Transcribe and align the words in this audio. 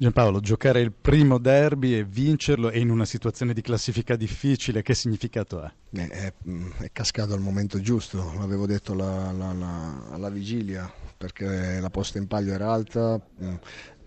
Giampaolo, 0.00 0.38
giocare 0.38 0.80
il 0.80 0.92
primo 0.92 1.38
derby 1.38 1.94
e 1.94 2.04
vincerlo 2.04 2.70
e 2.70 2.78
in 2.78 2.88
una 2.88 3.04
situazione 3.04 3.52
di 3.52 3.62
classifica 3.62 4.14
difficile, 4.14 4.80
che 4.80 4.94
significato 4.94 5.60
ha? 5.60 5.72
Eh, 5.90 6.06
è, 6.06 6.32
è, 6.78 6.90
cascato 6.92 7.34
al 7.34 7.40
momento 7.40 7.80
giusto, 7.80 8.32
l'avevo 8.38 8.64
detto 8.64 8.94
la, 8.94 9.32
la, 9.32 9.52
la, 9.52 10.04
alla 10.12 10.28
vigilia, 10.28 10.88
perché 11.16 11.80
la 11.80 11.90
posta 11.90 12.18
in 12.18 12.28
palio 12.28 12.52
era 12.52 12.70
alta. 12.70 13.20
Mm, 13.42 13.54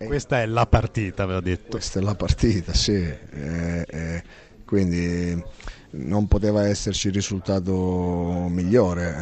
questa 0.06 0.40
è 0.40 0.46
la 0.46 0.64
partita, 0.64 1.24
avevo 1.24 1.40
detto. 1.40 1.72
Questa 1.72 2.00
è 2.00 2.02
la 2.02 2.14
partita, 2.14 2.72
sì. 2.72 2.94
Eh, 2.94 3.84
eh, 3.86 4.22
quindi 4.64 5.44
non 5.90 6.26
poteva 6.26 6.66
esserci 6.66 7.10
risultato 7.10 8.46
migliore. 8.48 9.14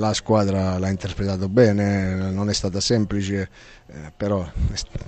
La 0.00 0.14
squadra 0.14 0.78
l'ha 0.78 0.88
interpretato 0.88 1.50
bene, 1.50 2.30
non 2.30 2.48
è 2.48 2.54
stata 2.54 2.80
semplice, 2.80 3.50
eh, 3.86 4.10
però 4.16 4.50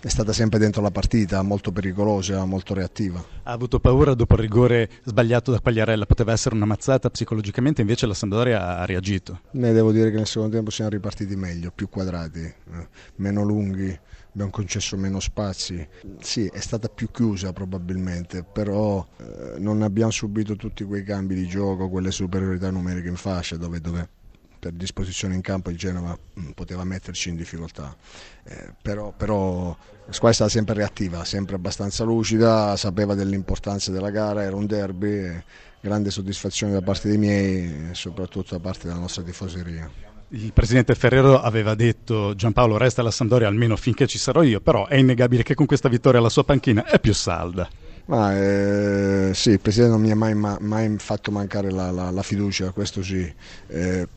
è 0.01 0.09
stata 0.09 0.35
sempre 0.35 0.59
dentro 0.59 0.83
la 0.83 0.91
partita, 0.91 1.41
molto 1.41 1.73
pericolosa, 1.73 2.45
molto 2.45 2.75
reattiva. 2.75 3.25
Ha 3.45 3.53
avuto 3.53 3.81
paura 3.81 4.13
dopo 4.13 4.35
il 4.35 4.41
rigore 4.41 4.91
sbagliato 5.05 5.50
da 5.50 5.61
Quagliarella, 5.61 6.05
poteva 6.05 6.33
essere 6.33 6.55
una 6.57 6.67
mazzata 6.67 7.09
psicologicamente, 7.09 7.81
invece 7.81 8.05
la 8.05 8.13
Sampdoria 8.13 8.77
ha 8.81 8.85
reagito. 8.85 9.41
Ne 9.53 9.73
devo 9.73 9.93
dire 9.93 10.11
che 10.11 10.17
nel 10.17 10.27
secondo 10.27 10.57
tempo 10.57 10.71
siamo 10.71 10.91
ripartiti 10.91 11.36
meglio, 11.36 11.72
più 11.75 11.89
quadrati, 11.89 12.41
eh, 12.41 12.89
meno 13.17 13.43
lunghi 13.45 13.99
abbiamo 14.33 14.50
concesso 14.50 14.99
meno 14.99 15.21
spazi. 15.21 15.89
Sì, 16.21 16.50
è 16.53 16.61
stata 16.61 16.89
più 16.89 17.11
chiusa 17.11 17.55
probabilmente, 17.55 18.45
però 18.45 19.07
eh, 19.17 19.59
non 19.59 19.81
abbiamo 19.81 20.11
subito 20.11 20.55
tutti 20.55 20.85
quei 20.85 21.03
cambi 21.03 21.35
di 21.35 21.47
gioco, 21.47 21.89
quelle 21.89 22.11
superiorità 22.11 22.71
numeriche 22.71 23.09
in 23.09 23.17
fascia 23.17 23.57
dove, 23.57 23.81
dove 23.81 24.21
per 24.62 24.71
disposizione 24.75 25.34
in 25.34 25.40
campo 25.40 25.71
il 25.71 25.76
Genova 25.76 26.16
mh, 26.16 26.40
mm, 26.40 26.50
poteva 26.50 26.84
metterci 26.84 27.30
in 27.30 27.34
difficoltà. 27.34 27.96
Eh, 28.44 28.72
però, 28.80 29.11
però 29.11 29.76
la 30.07 30.12
squadra 30.12 30.30
è 30.30 30.35
stata 30.35 30.50
sempre 30.50 30.75
reattiva, 30.75 31.25
sempre 31.25 31.57
abbastanza 31.57 32.05
lucida, 32.05 32.77
sapeva 32.77 33.16
dell'importanza 33.16 33.91
della 33.91 34.11
gara, 34.11 34.44
era 34.44 34.54
un 34.54 34.66
derby, 34.66 35.42
grande 35.80 36.12
soddisfazione 36.12 36.74
da 36.74 36.80
parte 36.80 37.08
dei 37.08 37.19
miei 37.19 37.91
e 37.91 37.94
soprattutto 37.94 38.54
da 38.54 38.60
parte 38.60 38.86
della 38.86 39.00
nostra 39.00 39.24
tifoseria. 39.24 39.91
Il 40.28 40.52
presidente 40.52 40.94
Ferrero 40.94 41.41
aveva 41.41 41.74
detto 41.74 42.32
Giampaolo 42.36 42.76
resta 42.76 43.00
alla 43.00 43.10
Sampdoria 43.10 43.48
almeno 43.48 43.74
finché 43.74 44.06
ci 44.06 44.16
sarò 44.16 44.44
io, 44.44 44.60
però 44.60 44.86
è 44.86 44.94
innegabile 44.94 45.42
che 45.42 45.56
con 45.56 45.66
questa 45.66 45.88
vittoria 45.88 46.20
la 46.20 46.28
sua 46.28 46.44
panchina 46.44 46.84
è 46.84 47.00
più 47.00 47.12
salda. 47.12 47.69
Ma, 48.06 48.36
eh, 48.36 49.31
sì, 49.33 49.50
il 49.50 49.61
Presidente 49.61 49.92
non 49.92 50.03
mi 50.03 50.11
ha 50.11 50.17
mai, 50.17 50.34
mai 50.34 50.95
fatto 50.98 51.31
mancare 51.31 51.70
la, 51.70 51.91
la, 51.91 52.11
la, 52.11 52.22
fiducia, 52.22 52.70
questo 52.72 53.03
sì. 53.03 53.33
Eh, 53.69 54.09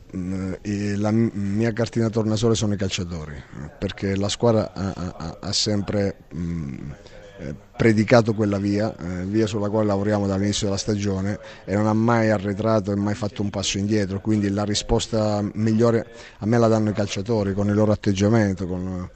la 0.96 1.10
mia 1.12 1.72
cartina 1.72 2.08
tornasole 2.10 2.54
sono 2.54 2.74
i 2.74 2.76
calciatori, 2.76 3.40
perché 3.78 4.16
la 4.16 4.28
squadra 4.28 4.72
ha, 4.72 5.14
ha, 5.16 5.38
ha 5.40 5.52
sempre... 5.52 6.16
Mh, 6.32 6.92
eh, 7.38 7.54
predicato 7.76 8.32
quella 8.32 8.56
via, 8.56 8.96
eh, 8.96 9.24
via 9.24 9.46
sulla 9.46 9.68
quale 9.68 9.86
lavoriamo 9.86 10.26
dall'inizio 10.26 10.68
della 10.68 10.78
stagione 10.78 11.38
e 11.66 11.74
non 11.74 11.86
ha 11.86 11.92
mai 11.92 12.30
arretrato 12.30 12.92
e 12.92 12.96
mai 12.96 13.14
fatto 13.14 13.42
un 13.42 13.50
passo 13.50 13.76
indietro, 13.76 14.22
quindi 14.22 14.48
la 14.48 14.64
risposta 14.64 15.44
migliore 15.52 16.06
a 16.38 16.46
me 16.46 16.56
la 16.56 16.66
danno 16.66 16.88
i 16.88 16.94
calciatori 16.94 17.52
con 17.52 17.68
il 17.68 17.74
loro 17.74 17.92
atteggiamento, 17.92 18.66
con 18.66 19.10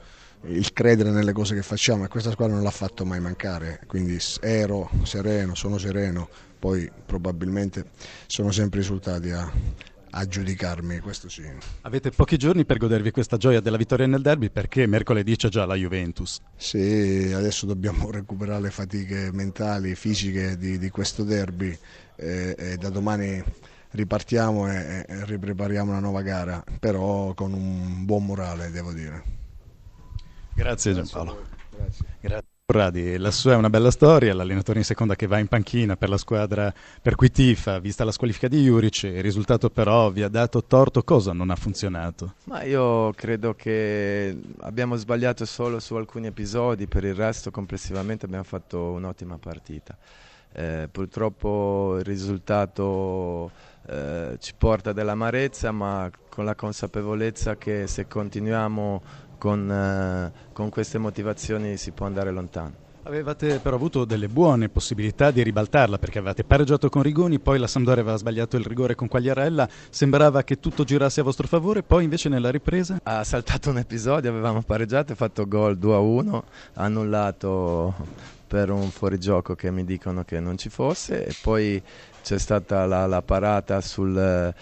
il 0.45 0.73
credere 0.73 1.11
nelle 1.11 1.33
cose 1.33 1.55
che 1.55 1.61
facciamo 1.61 2.05
e 2.05 2.07
questa 2.07 2.31
squadra 2.31 2.55
non 2.55 2.63
l'ha 2.63 2.71
fatto 2.71 3.05
mai 3.05 3.19
mancare, 3.19 3.81
quindi 3.87 4.17
ero 4.41 4.89
sereno, 5.03 5.55
sono 5.55 5.77
sereno, 5.77 6.27
poi 6.57 6.89
probabilmente 7.05 7.91
sono 8.27 8.51
sempre 8.51 8.79
risultati 8.79 9.29
a, 9.29 9.51
a 10.11 10.25
giudicarmi, 10.25 10.99
questo 10.99 11.29
sì. 11.29 11.43
Avete 11.81 12.09
pochi 12.09 12.37
giorni 12.37 12.65
per 12.65 12.77
godervi 12.77 13.11
questa 13.11 13.37
gioia 13.37 13.59
della 13.59 13.77
vittoria 13.77 14.07
nel 14.07 14.21
derby 14.21 14.49
perché 14.49 14.87
mercoledì 14.87 15.35
c'è 15.35 15.49
già 15.49 15.65
la 15.65 15.75
Juventus. 15.75 16.39
Sì, 16.55 17.31
adesso 17.35 17.65
dobbiamo 17.65 18.09
recuperare 18.09 18.61
le 18.61 18.71
fatiche 18.71 19.29
mentali, 19.31 19.95
fisiche 19.95 20.57
di, 20.57 20.77
di 20.77 20.89
questo 20.89 21.23
derby 21.23 21.77
e, 22.15 22.55
e, 22.57 22.77
da 22.77 22.89
domani 22.89 23.43
ripartiamo 23.91 24.71
e, 24.71 25.05
e 25.07 25.25
riprepariamo 25.25 25.91
una 25.91 25.99
nuova 25.99 26.21
gara, 26.21 26.63
però 26.79 27.33
con 27.33 27.53
un 27.53 28.05
buon 28.05 28.25
morale 28.25 28.71
devo 28.71 28.91
dire. 28.91 29.40
Grazie 30.53 30.93
Giampaolo. 30.93 31.45
Grazie. 31.69 32.05
Grazie. 32.19 32.49
Corradi, 32.71 33.17
la 33.17 33.31
sua 33.31 33.51
è 33.51 33.55
una 33.57 33.69
bella 33.69 33.91
storia, 33.91 34.33
l'allenatore 34.33 34.79
in 34.79 34.85
seconda 34.85 35.13
che 35.13 35.27
va 35.27 35.39
in 35.39 35.47
panchina 35.47 35.97
per 35.97 36.07
la 36.07 36.15
squadra 36.15 36.73
per 37.01 37.15
cui 37.15 37.29
tifa, 37.29 37.79
vista 37.79 38.05
la 38.05 38.13
squalifica 38.13 38.47
di 38.47 38.63
Juric, 38.63 39.03
il 39.03 39.21
risultato 39.21 39.69
però 39.69 40.09
vi 40.09 40.23
ha 40.23 40.29
dato 40.29 40.63
torto, 40.63 41.03
cosa 41.03 41.33
non 41.33 41.49
ha 41.49 41.57
funzionato? 41.57 42.35
Ma 42.45 42.63
io 42.63 43.11
credo 43.11 43.55
che 43.55 44.39
abbiamo 44.59 44.95
sbagliato 44.95 45.43
solo 45.43 45.81
su 45.81 45.95
alcuni 45.95 46.27
episodi, 46.27 46.87
per 46.87 47.03
il 47.03 47.13
resto 47.13 47.51
complessivamente 47.51 48.25
abbiamo 48.25 48.45
fatto 48.45 48.91
un'ottima 48.91 49.37
partita. 49.37 49.97
Eh, 50.53 50.87
purtroppo 50.89 51.97
il 51.97 52.05
risultato 52.05 53.51
eh, 53.85 54.37
ci 54.39 54.53
porta 54.57 54.93
dell'amarezza, 54.93 55.73
ma 55.73 56.09
con 56.29 56.45
la 56.45 56.55
consapevolezza 56.55 57.57
che 57.57 57.85
se 57.87 58.07
continuiamo 58.07 59.29
con, 59.41 59.71
eh, 59.71 60.31
con 60.53 60.69
queste 60.69 60.99
motivazioni 60.99 61.75
si 61.75 61.89
può 61.89 62.05
andare 62.05 62.29
lontano. 62.29 62.89
Avevate 63.03 63.57
però 63.57 63.75
avuto 63.75 64.05
delle 64.05 64.27
buone 64.27 64.69
possibilità 64.69 65.31
di 65.31 65.41
ribaltarla 65.41 65.97
perché 65.97 66.19
avevate 66.19 66.43
pareggiato 66.43 66.89
con 66.89 67.01
Rigoni, 67.01 67.39
poi 67.39 67.57
la 67.57 67.65
Sampdoria 67.65 68.03
aveva 68.03 68.17
sbagliato 68.17 68.55
il 68.57 68.63
rigore 68.63 68.93
con 68.93 69.07
Quagliarella, 69.07 69.67
sembrava 69.89 70.43
che 70.43 70.59
tutto 70.59 70.83
girasse 70.83 71.21
a 71.21 71.23
vostro 71.23 71.47
favore, 71.47 71.81
poi 71.81 72.03
invece 72.03 72.29
nella 72.29 72.51
ripresa... 72.51 72.99
Ha 73.01 73.23
saltato 73.23 73.71
un 73.71 73.79
episodio, 73.79 74.29
avevamo 74.29 74.61
pareggiato 74.61 75.13
e 75.13 75.15
fatto 75.15 75.47
gol 75.47 75.75
2-1, 75.79 76.41
annullato 76.73 77.95
per 78.45 78.69
un 78.69 78.91
fuorigioco 78.91 79.55
che 79.55 79.71
mi 79.71 79.83
dicono 79.83 80.23
che 80.23 80.39
non 80.39 80.59
ci 80.59 80.69
fosse 80.69 81.25
e 81.25 81.33
poi 81.41 81.81
c'è 82.21 82.37
stata 82.37 82.85
la, 82.85 83.07
la 83.07 83.23
parata 83.23 83.81
sul 83.81 84.53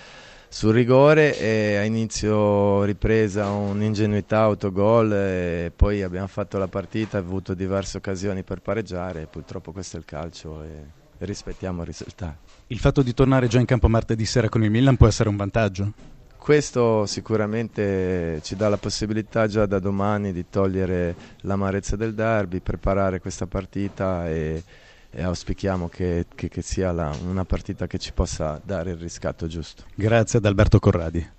sul 0.49 0.73
rigore 0.73 1.37
e 1.37 1.77
a 1.77 1.83
inizio 1.83 2.83
ripresa 2.83 3.49
un'ingenuità 3.49 4.39
autogol 4.39 5.13
e 5.13 5.71
poi 5.75 6.01
abbiamo 6.01 6.27
fatto 6.27 6.57
la 6.57 6.67
partita, 6.67 7.19
avuto 7.19 7.53
diverse 7.53 7.97
occasioni 7.97 8.43
per 8.43 8.59
pareggiare, 8.59 9.27
purtroppo 9.27 9.71
questo 9.71 9.97
è 9.97 9.99
il 9.99 10.05
calcio 10.05 10.63
e 10.63 10.97
rispettiamo 11.19 11.81
il 11.81 11.87
risultato. 11.87 12.37
Il 12.67 12.79
fatto 12.79 13.03
di 13.03 13.13
tornare 13.13 13.47
già 13.47 13.59
in 13.59 13.65
campo 13.65 13.87
martedì 13.87 14.25
sera 14.25 14.49
con 14.49 14.63
il 14.63 14.71
Milan 14.71 14.97
può 14.97 15.07
essere 15.07 15.29
un 15.29 15.35
vantaggio? 15.35 15.93
Questo 16.35 17.05
sicuramente 17.05 18.39
ci 18.41 18.55
dà 18.55 18.69
la 18.69 18.77
possibilità 18.77 19.45
già 19.45 19.67
da 19.67 19.77
domani 19.77 20.31
di 20.33 20.45
togliere 20.49 21.15
l'amarezza 21.41 21.95
del 21.95 22.15
derby, 22.15 22.59
preparare 22.59 23.19
questa 23.19 23.45
partita 23.45 24.27
e 24.27 24.63
e 25.11 25.23
auspichiamo 25.23 25.89
che, 25.89 26.25
che, 26.35 26.49
che 26.49 26.61
sia 26.61 26.91
la, 26.91 27.15
una 27.23 27.45
partita 27.45 27.87
che 27.87 27.97
ci 27.97 28.11
possa 28.13 28.61
dare 28.63 28.91
il 28.91 28.97
riscatto 28.97 29.47
giusto. 29.47 29.83
Grazie 29.95 30.39
ad 30.39 30.45
Alberto 30.45 30.79
Corradi. 30.79 31.37